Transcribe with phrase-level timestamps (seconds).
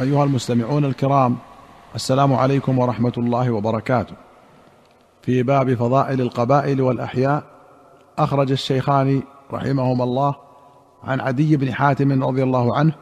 [0.00, 1.36] أيها المستمعون الكرام
[1.94, 4.14] السلام عليكم ورحمة الله وبركاته.
[5.22, 7.42] في باب فضائل القبائل والأحياء
[8.18, 9.22] أخرج الشيخان
[9.52, 10.34] رحمهما الله
[11.04, 12.92] عن عدي بن حاتم رضي الله عنه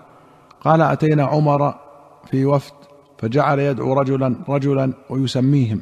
[0.60, 1.74] قال أتينا عمر
[2.30, 2.74] في وفد
[3.18, 5.80] فجعل يدعو رجلا رجلا ويسميهم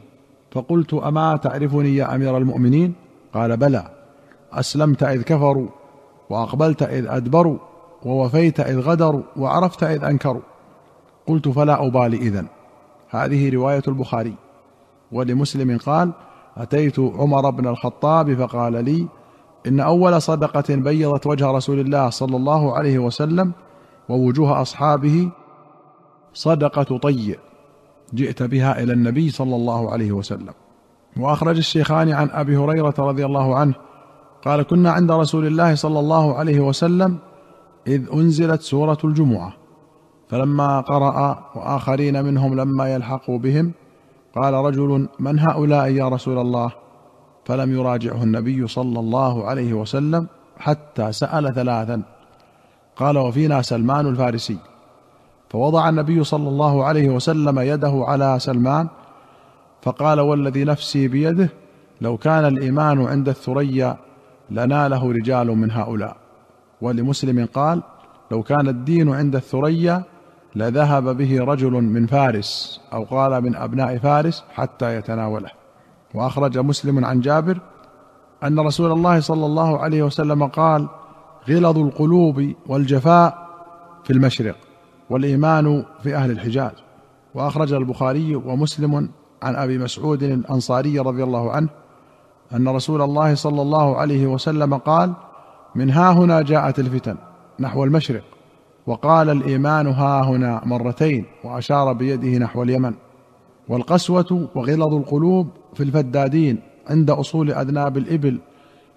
[0.51, 2.95] فقلت أما تعرفني يا أمير المؤمنين؟
[3.35, 3.89] قال بلى
[4.53, 5.69] أسلمت إذ كفروا
[6.31, 7.59] وأقبلت إذ أدبروا
[8.03, 10.52] ووفيت إذ غدروا وعرفت إذ أنكروا
[11.27, 12.47] قلت فلا أبالي إذن.
[13.11, 14.35] هذه رواية البخاري.
[15.13, 16.13] ولمسلم قال
[16.57, 19.07] أتيت عمر بن الخطاب فقال لي
[19.67, 23.53] إن أول صدقة بيضت وجه رسول الله صلى الله عليه وسلم
[24.09, 25.31] ووجوه أصحابه
[26.35, 27.37] صدقة طي
[28.15, 30.53] جئت بها إلى النبي صلى الله عليه وسلم.
[31.17, 33.75] وأخرج الشيخان عن أبي هريرة رضي الله عنه
[34.45, 37.19] قال كنا عند رسول الله صلى الله عليه وسلم
[37.87, 39.62] إذ أنزلت سورة الجمعة.
[40.33, 43.73] فلما قرأ وآخرين منهم لما يلحقوا بهم
[44.35, 46.73] قال رجل من هؤلاء يا رسول الله؟
[47.45, 50.27] فلم يراجعه النبي صلى الله عليه وسلم
[50.59, 52.03] حتى سأل ثلاثا.
[52.97, 54.59] قال وفينا سلمان الفارسي.
[55.51, 58.89] فوضع النبي صلى الله عليه وسلم يده على سلمان
[59.83, 61.49] فقال والذي نفسي بيده
[62.01, 63.97] لو كان الإيمان عند الثريا
[64.51, 66.17] لناله رجال من هؤلاء.
[66.81, 67.83] ولمسلم قال
[68.31, 70.12] لو كان الدين عند الثريا
[70.55, 75.51] لذهب به رجل من فارس أو قال من أبناء فارس حتى يتناوله.
[76.15, 77.61] وأخرج مسلم عن جابر
[78.45, 80.89] أن رسول الله صلى الله عليه وسلم قال
[81.49, 83.49] غلظ القلوب والجفاء
[84.05, 84.57] في المشرق
[85.11, 86.73] والإيمان في أهل الحجاز
[87.35, 89.09] وأخرج البخاري ومسلم
[89.43, 91.69] عن أبي مسعود الأنصاري رضي الله عنه
[92.55, 95.13] أن رسول الله صلى الله عليه وسلم قال
[95.75, 97.17] من ها هنا جاءت الفتن
[97.61, 98.23] نحو المشرق
[98.87, 102.95] وقال الإيمان ها هنا مرتين وأشار بيده نحو اليمن.
[103.69, 108.39] والقسوة وغلظ القلوب في الفدادين عند أصول أذناب الإبل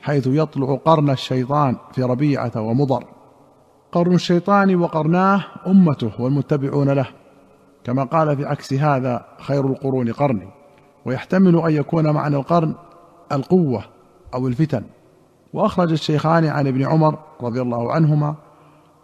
[0.01, 3.03] حيث يطلع قرن الشيطان في ربيعة ومضر.
[3.91, 7.07] قرن الشيطان وقرناه أمته والمتبعون له
[7.83, 10.47] كما قال في عكس هذا خير القرون قرني
[11.05, 12.73] ويحتمل أن يكون معنى القرن
[13.31, 13.83] القوة
[14.33, 14.83] أو الفتن.
[15.53, 18.35] وأخرج الشيخان عن ابن عمر رضي الله عنهما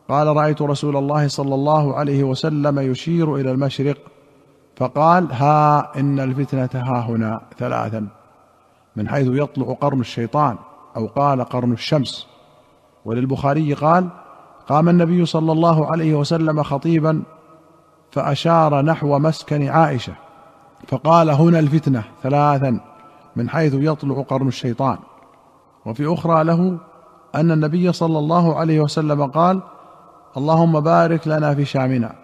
[0.10, 3.98] قال رأيت رسول الله صلى الله عليه وسلم يشير إلى المشرق
[4.76, 8.08] فقال ها إن الفتنة ها هنا ثلاثا
[8.96, 10.58] من حيث يطلع قرن الشيطان
[10.98, 12.28] أو قال قرن الشمس.
[13.06, 14.08] وللبخاري قال
[14.70, 17.24] قام النبي صلى الله عليه وسلم خطيبا
[18.12, 20.14] فأشار نحو مسكن عائشة
[20.88, 22.80] فقال هنا الفتنة ثلاثا
[23.36, 24.98] من حيث يطلع قرن الشيطان.
[25.86, 26.78] وفي أخرى له
[27.36, 29.62] أن النبي صلى الله عليه وسلم قال
[30.38, 32.16] اللهم بارك لنا في شامنا.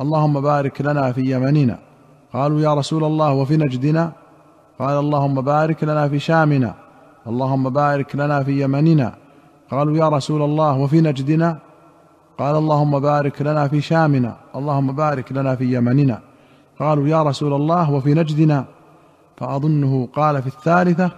[0.00, 1.78] اللهم بارك لنا في يمننا.
[2.32, 4.12] قالوا يا رسول الله وفي نجدنا؟
[4.78, 6.74] قال اللهم بارك لنا في شامنا.
[7.26, 9.14] اللهم بارك لنا في يمننا.
[9.70, 11.58] قالوا يا رسول الله وفي نجدنا؟
[12.38, 14.36] قال اللهم بارك لنا في شامنا.
[14.56, 16.20] اللهم بارك لنا في يمننا.
[16.80, 18.64] قالوا يا رسول الله وفي نجدنا؟
[19.36, 21.10] فأظنه قال في الثالثة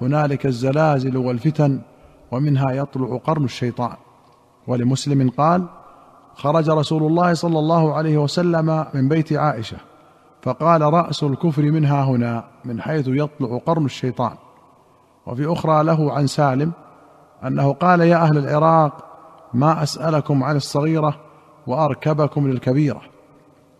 [0.00, 1.80] هنالك الزلازل والفتن
[2.30, 3.96] ومنها يطلع قرن الشيطان.
[4.66, 5.66] ولمسلم قال
[6.34, 9.76] خرج رسول الله صلى الله عليه وسلم من بيت عائشة
[10.42, 14.32] فقال رأس الكفر منها هنا من حيث يطلع قرن الشيطان.
[15.26, 16.72] وفي أخرى له عن سالم
[17.46, 19.04] أنه قال يا أهل العراق
[19.54, 21.16] ما أسألكم عن الصغيرة
[21.66, 23.00] وأركبكم للكبيرة.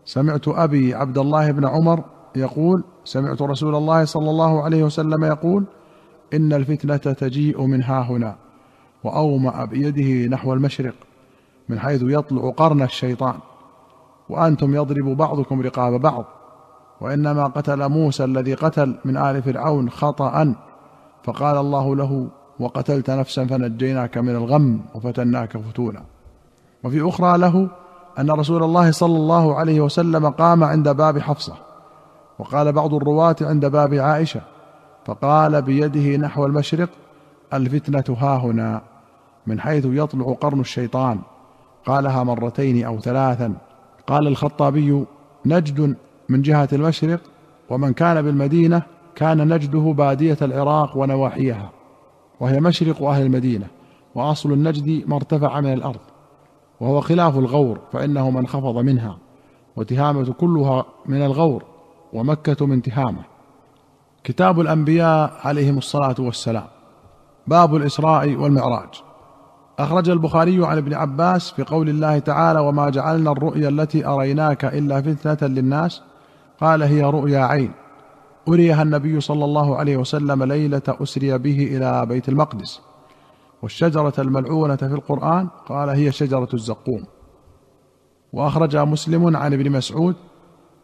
[0.04, 2.04] سمعت أبي عبد الله بن عمر
[2.36, 5.64] يقول سمعت رسول الله صلى الله عليه وسلم يقول
[6.34, 8.36] إن الفتنة تجيء من ها هنا.
[9.04, 10.94] وأومأ بيده نحو المشرق
[11.68, 13.34] من حيث يطلع قرن الشيطان.
[14.28, 16.24] وأنتم يضرب بعضكم رقاب بعض
[17.00, 20.54] وإنما قتل موسى الذي قتل من آل فرعون خطأ.
[21.24, 22.28] فقال الله له
[22.60, 26.02] وقتلت نفسا فنجيناك من الغم وفتناك فتونا.
[26.84, 27.68] وفي أخرى له
[28.18, 31.54] أن رسول الله صلى الله عليه وسلم قام عند باب حفصة.
[32.38, 34.40] وقال بعض الرواة عند باب عائشة
[35.04, 36.88] فقال بيده نحو المشرق
[37.54, 38.82] الفتنة ها هنا
[39.46, 41.18] من حيث يطلع قرن الشيطان.
[41.86, 43.54] قالها مرتين أو ثلاثا.
[44.06, 45.04] قال الخطابي
[45.46, 45.96] نجد
[46.28, 47.20] من جهة المشرق
[47.70, 48.82] ومن كان بالمدينة
[49.14, 51.70] كان نجده بادية العراق ونواحيها
[52.40, 53.66] وهي مشرق أهل المدينة
[54.14, 56.00] وأصل النجد ما ارتفع من الأرض
[56.80, 59.18] وهو خلاف الغور فإنه من خفض منها
[59.76, 61.64] وتهامه كلها من الغور
[62.12, 63.22] ومكة من تهامة.
[64.24, 66.66] كتاب الأنبياء عليهم الصلاة والسلام.
[67.46, 68.88] باب الإسراء والمعراج.
[69.78, 75.02] أخرج البخاري عن ابن عباس في قول الله تعالى وما جعلنا الرؤيا التي أريناك إلا
[75.02, 76.02] فتنة للناس.
[76.60, 77.72] قال هي رؤيا عين.
[78.48, 82.80] أريها النبي صلى الله عليه وسلم ليلة أسري به إلى بيت المقدس.
[83.62, 85.48] والشجرة الملعونة في القرآن.
[85.68, 87.04] قال هي شجرة الزقوم.
[88.32, 90.16] وأخرج مسلم عن ابن مسعود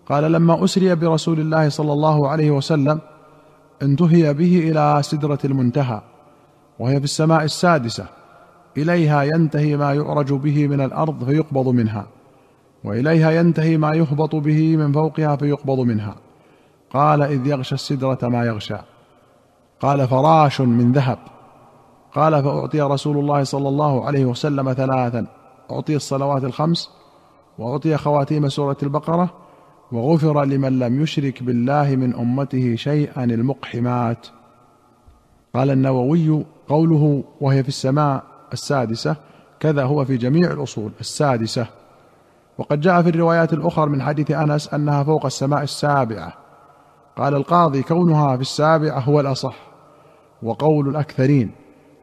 [0.08, 3.00] قال لما أسري برسول الله صلى الله عليه وسلم
[3.82, 6.02] انتهي به إلى سدرة المنتهى.
[6.78, 8.06] وهي في السماء السادسة.
[8.76, 12.06] إليها ينتهي ما يعرج به من الأرض فيقبض منها.
[12.84, 16.14] وإليها ينتهي ما يهبط به من فوقها فيقبض منها.
[16.90, 18.76] قال إذ يغشى السدرة ما يغشى.
[19.80, 21.18] قال فراش من ذهب.
[22.14, 25.26] قال فأعطي رسول الله صلى الله عليه وسلم ثلاثا.
[25.70, 26.90] أعطي الصلوات الخمس
[27.58, 29.30] وأعطي خواتيم سورة البقرة
[29.92, 34.26] وغفر لمن لم يشرك بالله من أمته شيئا المقحمات.
[35.54, 38.22] قال النووي قوله وهي في السماء
[38.52, 39.16] السادسة
[39.60, 41.66] كذا هو في جميع الأصول السادسة.
[42.58, 46.32] وقد جاء في الروايات الأخرى من حديث أنس أنها فوق السماء السابعة.
[47.16, 49.56] قال القاضي كونها في السابعة هو الأصح
[50.42, 51.50] وقول الأكثرين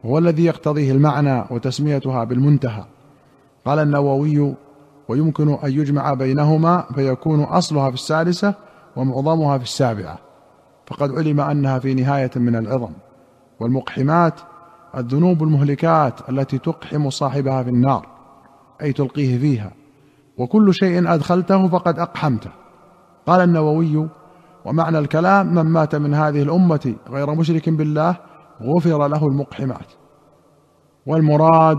[0.04, 2.84] هو الذي يقتضيه المعنى وتسميتها بالمنتهى.
[3.64, 4.54] قال النووي
[5.08, 8.54] ويمكن أن يجمع بينهما فيكون أصلها في السادسة
[8.96, 10.18] ومعظمها في السابعة.
[10.86, 12.92] فقد علم أنها في نهاية من العظم.
[13.60, 14.40] والمقحمات
[14.96, 18.06] الذنوب المهلكات التي تقحم صاحبها في النار
[18.82, 19.72] أي تلقيه فيها.
[20.38, 22.50] وكل شيء أدخلته فقد أقحمته.
[23.26, 24.08] قال النووي
[24.64, 28.16] ومعنى الكلام من مات من هذه الأمة غير مشرك بالله
[28.62, 29.86] غفر له المقحمات.
[31.06, 31.78] والمراد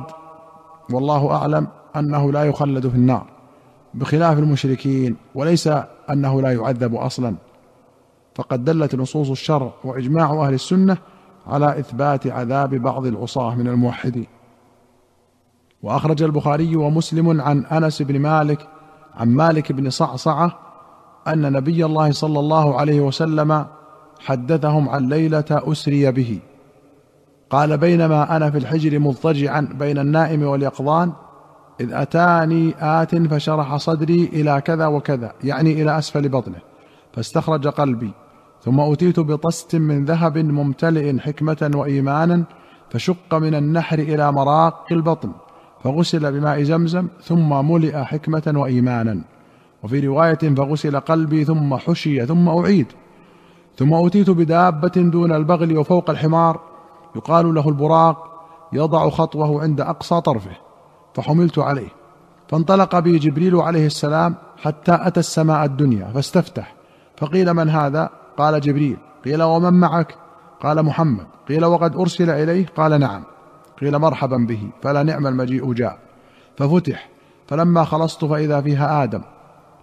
[0.94, 3.28] والله أعلم أنه لا يخلد في النار
[3.94, 5.70] بخلاف المشركين وليس
[6.10, 7.36] أنه لا يعذب أصلا.
[8.36, 10.98] فقد دلت نصوص الشرع وإجماع أهل السنة
[11.48, 14.28] على إثبات عذاب بعض العصاة من الموحدين.
[15.84, 18.68] وأخرج البخاري ومسلم عن أنس بن مالك
[19.16, 20.60] عن مالك بن صعصعة
[21.28, 23.66] أن نبي الله صلى الله عليه وسلم
[24.20, 26.40] حدثهم عن ليلة أسري به.
[27.50, 31.12] قال بينما أنا في الحجر مضطجعا بين النائم واليقظان
[31.80, 36.60] إذ أتاني آت فشرح صدري إلى كذا وكذا يعني إلى أسفل بطنه
[37.14, 38.12] فاستخرج قلبي
[38.66, 42.44] ثم اتيت بطست من ذهب ممتلئ حكمة وإيمانا
[42.90, 45.32] فشق من النحر إلى مراق البطن
[45.84, 49.22] فغسل بماء زمزم ثم ملئ حكمة وإيمانا.
[49.84, 52.88] وفي رواية فغسل قلبي ثم حشي ثم أعيد.
[53.78, 56.60] ثم اتيت بدابة دون البغل وفوق الحمار
[57.16, 58.18] يقال له البراق
[58.74, 60.58] يضع خطوه عند أقصى طرفه
[61.14, 61.90] فحملت عليه.
[62.48, 66.76] فانطلق بي جبريل عليه السلام حتى أتى السماء الدنيا فاستفتح.
[67.18, 70.16] فقيل من هذا؟ قال جبريل قيل ومن معك؟
[70.62, 73.24] قال محمد قيل وقد أرسل إليه؟ قال نعم.
[73.82, 76.00] قيل مرحبا به فلا نعم المجيء جاء.
[76.58, 77.10] ففتح
[77.48, 79.22] فلما خلصت فإذا فيها آدم.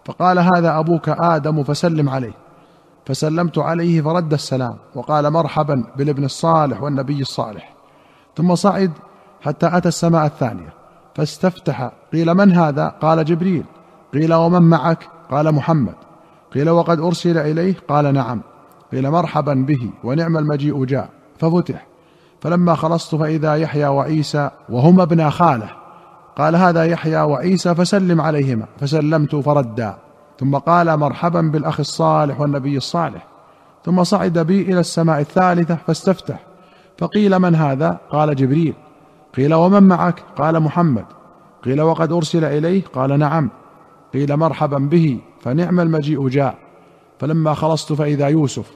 [0.05, 2.35] فقال هذا أبوك آدم فسلم عليه.
[3.07, 7.75] فسلمت عليه فرد السلام وقال مرحبا بالابن الصالح والنبي الصالح.
[8.37, 8.93] ثم صعد
[9.41, 10.73] حتى أتى السماء الثانية.
[11.15, 13.65] فاستفتح قيل من هذا؟ قال جبريل.
[14.15, 15.95] قيل ومن معك؟ قال محمد.
[16.55, 18.41] قيل وقد أرسل إليه؟ قال نعم.
[18.93, 21.09] قيل مرحبا به ونعم المجيء جاء
[21.39, 21.87] ففتح.
[22.41, 25.69] فلما خلصت فإذا يحيى وعيسى وهما ابنا خالة.
[26.37, 28.67] قال هذا يحيى وعيسى فسلم عليهما.
[28.81, 29.95] فسلمت فردا.
[30.41, 33.27] ثم قال مرحبا بالأخ الصالح والنبي الصالح.
[33.85, 36.41] ثم صعد بي إلى السماء الثالثة فاستفتح.
[36.99, 38.75] فقيل من هذا؟ قال جبريل.
[39.37, 41.05] قيل ومن معك؟ قال محمد.
[41.65, 43.51] قيل وقد أرسل إليه؟ قال نعم.
[44.13, 46.59] قيل مرحبا به فنعم المجيء جاء.
[47.19, 48.73] فلما خلصت فإذا يوسف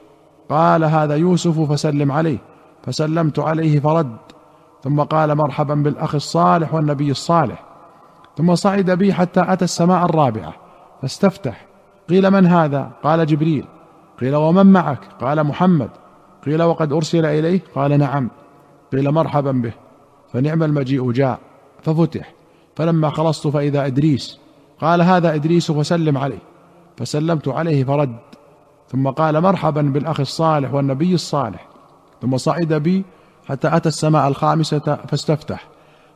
[0.48, 2.38] قال هذا يوسف فسلم عليه
[2.82, 4.16] فسلمت عليه فرد.
[4.82, 7.64] ثم قال مرحبا بالأخ الصالح والنبي الصالح.
[8.36, 10.54] ثم صعد بي حتى أتى السماء الرابعة
[11.02, 11.66] فاستفتح.
[12.08, 13.64] قيل من هذا؟ قال جبريل.
[14.20, 15.90] قيل ومن معك؟ قال محمد.
[16.46, 18.30] قيل وقد أرسل إليه؟ قال نعم.
[18.92, 19.72] قيل مرحبا به
[20.32, 21.38] فنعم المجيء جاء
[21.82, 22.32] ففتح.
[22.76, 24.38] فلما خلصت فإذا أدريس
[24.80, 26.42] قال هذا إدريس فسلم عليه
[26.96, 28.16] فسلمت عليه فرد
[28.88, 31.68] ثم قال مرحبا بالأخ الصالح والنبي الصالح
[32.22, 33.04] ثم صعد بي
[33.48, 35.68] حتى أتى السماء الخامسة فاستفتح.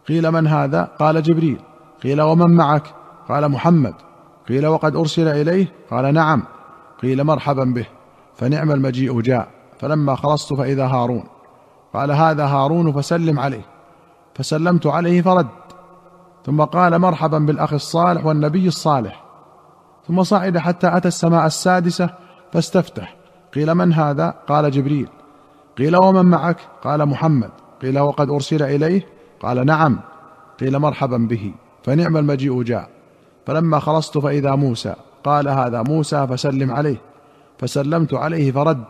[0.08, 1.60] قيل من هذا؟ قال جبريل.
[2.02, 2.82] قيل ومن معك؟
[3.28, 3.94] قال محمد.
[4.48, 6.42] قيل وقد أرسل إليه؟ قال نعم.
[7.02, 7.86] قيل مرحبا به.
[8.36, 9.48] فنعم المجيء جاء.
[9.78, 11.24] فلما خلصت فإذا هارون.
[11.94, 13.64] قال هذا هارون فسلم عليه.
[14.34, 15.46] فسلمت عليه فرد.
[16.50, 19.24] ثم قال مرحبا بالأخ الصالح والنبي الصالح.
[20.08, 22.10] ثم صعد حتى أتى السماء السادسة
[22.52, 23.16] فاستفتح.
[23.54, 25.08] قيل من هذا؟ قال جبريل.
[25.78, 27.50] قيل ومن معك؟ قال محمد.
[27.82, 29.06] قيل وقد أرسل إليه؟
[29.42, 30.00] قال نعم.
[30.60, 31.52] قيل مرحبا به.
[31.84, 32.88] فنعم المجيء جاء.
[33.46, 34.94] فلما خلصت فإذا موسى.
[35.24, 37.00] قال هذا موسى فسلم عليه.
[37.58, 38.84] فسلمت عليه فرد.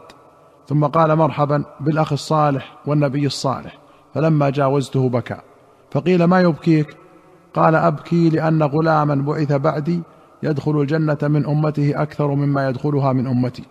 [0.69, 3.79] ثم قال مرحبا بالأخ الصالح والنبي الصالح.
[4.15, 5.37] فلما جاوزته بكى.
[5.91, 6.97] فقيل ما يبكيك؟
[7.55, 10.03] قال أبكي لأن غلاما بعث بعدي
[10.43, 13.65] يدخل الجنة من أمته أكثر مما يدخلها من أمتي.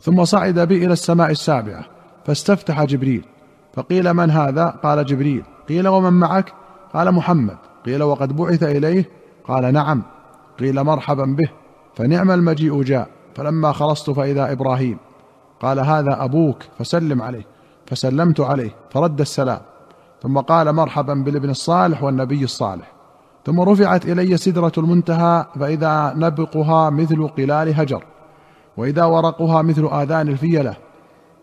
[0.00, 1.84] ثم صعد بي إلى السماء السابعة
[2.24, 3.24] فاستفتح جبريل
[3.72, 5.44] فقيل من هذا؟ قال جبريل.
[5.68, 6.52] قيل ومن معك؟
[6.94, 7.56] قال محمد.
[7.86, 9.08] قيل وقد بعث إليه؟
[9.48, 10.02] قال نعم.
[10.60, 11.48] قيل مرحبا به
[11.94, 14.98] فنعم المجيء جاء فلما خلصت فإذا إبراهيم.
[15.60, 17.46] قال هذا أبوك فسلم عليه
[17.86, 19.60] فسلمت عليه فرد السلام.
[20.22, 22.92] ثم قال مرحبا بالابن الصالح والنبي الصالح.
[23.46, 28.04] ثم رفعت إلي سدرة المنتهى فإذا نبقها مثل قلال هجر
[28.76, 30.76] وإذا ورقها مثل آذان الفيلة.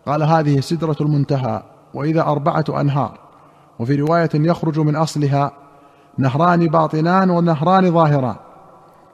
[0.06, 1.62] قال هذه سدرة المنتهى
[1.94, 3.18] وإذا أربعة أنهار.
[3.78, 5.52] وفي رواية يخرج من أصلها
[6.18, 8.36] نهران باطنان ونهران ظاهران.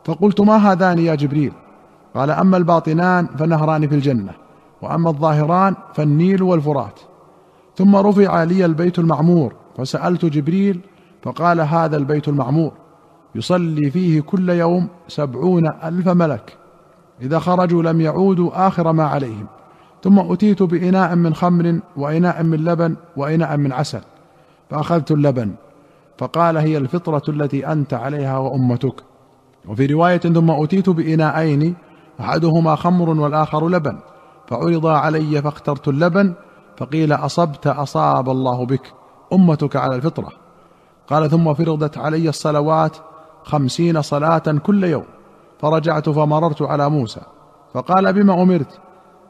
[0.04, 1.52] فقلت ما هذان يا جبريل؟
[2.14, 4.32] قال أما الباطنان فنهران في الجنة
[4.82, 7.00] وأما الظاهران فالنيل والفرات.
[7.76, 10.80] ثم رفع لي البيت المعمور فسألت جبريل
[11.22, 12.72] فقال هذا البيت المعمور
[13.34, 16.56] يصلي فيه كل يوم سبعون ألف ملك
[17.22, 19.46] إذا خرجوا لم يعودوا آخر ما عليهم
[20.02, 24.00] ثم أتيت بإناء من خمر وإناء من لبن وإناء من عسل
[24.70, 25.54] فأخذت اللبن
[26.18, 28.94] فقال هي الفطرة التي أنت عليها وأمتك.
[29.68, 31.74] وفي رواية ثم أتيت بإناءين
[32.20, 33.98] أحدهما خمر والآخر لبن
[34.48, 36.34] فعرض علي فاخترت اللبن
[36.76, 38.92] فقيل أصبت أصاب الله بك
[39.32, 40.28] أمتك على الفطرة.
[41.08, 42.96] قال ثم فرضت علي الصلوات
[43.42, 45.04] خمسين صلاة كل يوم
[45.58, 47.20] فرجعت فمررت على موسى.
[47.74, 48.78] فقال بما أمرت؟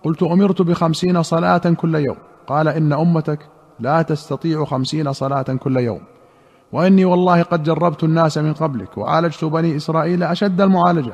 [0.04, 2.16] قلت أمرت بخمسين صلاة كل يوم.
[2.46, 3.38] قال إن أمتك
[3.80, 6.00] لا تستطيع خمسين صلاة كل يوم.
[6.72, 11.12] وإني والله قد جربت الناس من قبلك وعالجت بني إسرائيل أشد المعالجة.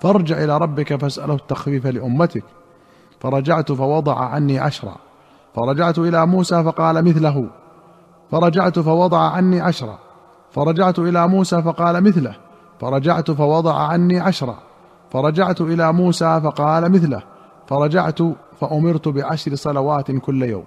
[0.00, 2.44] فارجع إلى ربك فاسأله التخفيف لأمتك.
[3.20, 4.96] فرجعت فوضع عني عشرا.
[5.56, 7.46] فرجعت إلى موسى فقال مثله.
[8.30, 9.98] فرجعت فوضع عني عشرا
[10.50, 12.34] فرجعت إلى موسى فقال مثله.
[12.80, 14.58] فرجعت فوضع عني عشرا
[15.10, 17.22] فرجعت إلى موسى فقال مثله.
[17.66, 18.18] فرجعت
[18.60, 20.64] فأمرت بعشر صلوات كل يوم.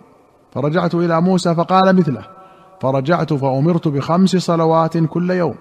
[0.52, 2.24] فرجعت إلى موسى فقال مثله.
[2.82, 5.56] فرجعت فأمرت بخمس صلوات كل يوم.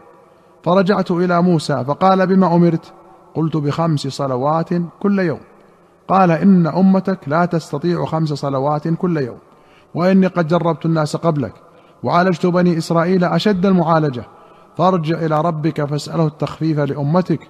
[0.63, 2.93] فرجعت إلى موسى فقال بما أمرت.
[3.35, 4.69] قلت بخمس صلوات
[5.01, 5.41] كل يوم.
[6.09, 9.39] قال إن أمتك لا تستطيع خمس صلوات كل يوم
[9.95, 11.55] وإني قد جربت الناس قبلك
[12.03, 14.25] وعالجت بني إسرائيل أشد المعالجة
[14.77, 17.49] فارجع إلى ربك فاسأله التخفيف لأمتك.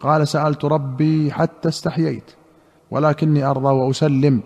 [0.00, 2.30] قال سألت ربي حتى استحييت
[2.90, 4.42] ولكني أرضى وأسلم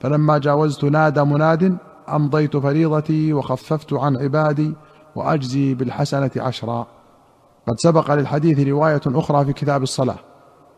[0.00, 1.76] فلما جاوزت نادى مناد
[2.08, 4.74] أمضيت فريضتي وخففت عن عبادي
[5.16, 6.86] وأجزي بالحسنة عشرا.
[7.68, 10.27] قد سبق للحديث رواية أخرى في كتاب الصلاة.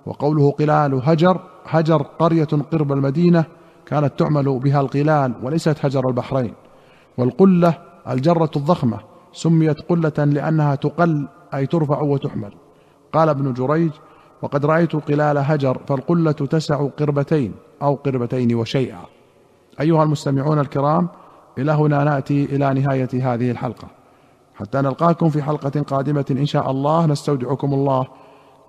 [0.07, 3.45] وقوله قلال هجر هجر قرية قرب المدينة
[3.87, 6.55] كانت تعمل بها القلال وليست هجر البحرين.
[7.19, 7.79] والقلة
[8.09, 8.99] الجرة الضخمة
[9.33, 12.53] سميت قلة لأنها تقل أي ترفع وتحمل.
[13.13, 13.91] قال ابن جريج
[14.43, 19.01] وقد رأيت قلال هجر فالقلة تسع قربتين أو قربتين وشيئا.
[19.81, 21.09] أيها المستمعون الكرام
[21.59, 23.89] إلى هنا نأتي إلى نهاية هذه الحلقة.
[24.55, 28.07] حتى نلقاكم في حلقة قادمة إن شاء الله نستودعكم الله